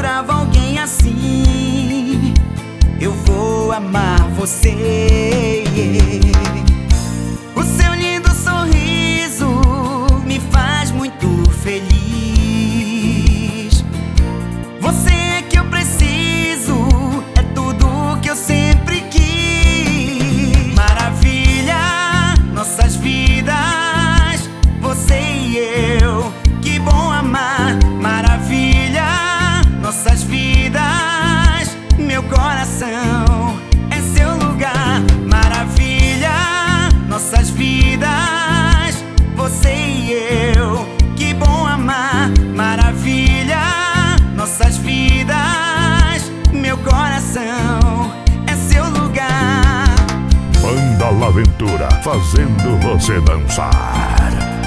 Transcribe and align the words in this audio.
procurava 0.00 0.32
alguém 0.32 0.78
assim. 0.78 2.32
Eu 2.98 3.12
vou 3.12 3.70
amar 3.70 4.30
você. 4.30 5.99
Coração 32.80 33.60
é 33.90 34.00
seu 34.00 34.34
lugar. 34.36 35.02
Maravilha, 35.30 36.30
nossas 37.08 37.50
vidas, 37.50 39.04
você 39.36 39.74
e 39.74 40.12
eu. 40.56 40.88
Que 41.14 41.34
bom 41.34 41.66
amar, 41.66 42.30
maravilha, 42.56 43.60
nossas 44.34 44.78
vidas, 44.78 46.32
meu 46.52 46.78
coração 46.78 48.12
é 48.46 48.54
seu 48.54 48.88
lugar. 48.88 49.84
Banda 50.62 51.10
Laventura, 51.10 51.88
fazendo 52.02 52.78
você 52.80 53.20
dançar. 53.20 54.59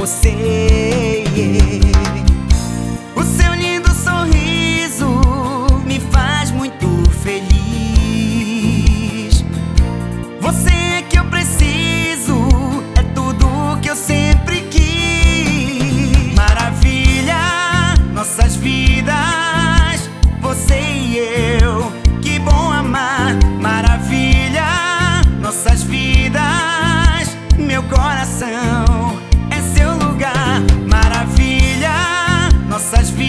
Você. 0.00 1.89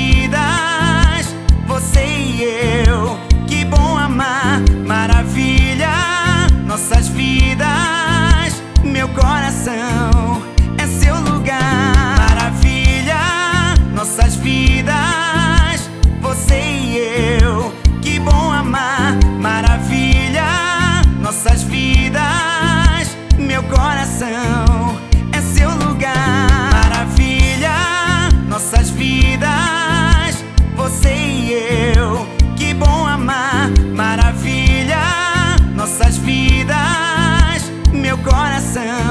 vidas, 0.01 1.35
você 1.67 2.03
e 2.05 2.43
eu. 2.87 3.19
Que 3.47 3.63
bom 3.65 3.97
amar, 3.97 4.61
maravilha, 4.85 5.93
nossas 6.65 7.07
vidas, 7.09 8.61
meu 8.83 9.07
coração 9.09 10.41
é 10.77 10.87
seu 10.87 11.15
lugar. 11.19 11.93
Maravilha, 12.17 13.21
nossas 13.93 14.35
vidas, 14.35 15.89
você 16.21 16.59
e 16.59 16.97
eu. 17.43 17.73
Que 18.01 18.19
bom 18.19 18.51
amar, 18.51 19.17
maravilha, 19.39 20.49
nossas 21.21 21.61
vidas, 21.63 23.05
meu 23.37 23.63
coração 23.63 24.97
é 25.31 25.41
seu 25.41 25.69
lugar. 25.69 26.71
Maravilha, 26.71 27.75
nossas 28.47 28.89
vidas. 28.89 29.50
sound. 38.71 39.10